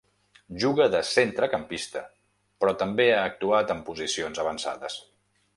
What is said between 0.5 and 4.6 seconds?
Juga de centrecampista però també ha actuat en posicions